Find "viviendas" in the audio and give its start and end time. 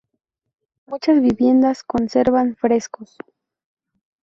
1.21-1.83